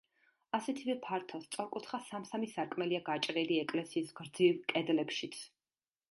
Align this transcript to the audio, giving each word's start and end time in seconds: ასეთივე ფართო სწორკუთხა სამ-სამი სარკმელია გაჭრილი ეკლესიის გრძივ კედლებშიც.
ასეთივე 0.59 0.93
ფართო 1.01 1.39
სწორკუთხა 1.41 1.99
სამ-სამი 2.05 2.49
სარკმელია 2.53 3.01
გაჭრილი 3.09 3.59
ეკლესიის 3.65 4.09
გრძივ 4.21 4.57
კედლებშიც. 4.73 5.39